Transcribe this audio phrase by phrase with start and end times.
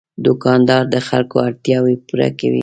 [0.25, 2.59] دوکاندار د خلکو اړتیاوې پوره کوي.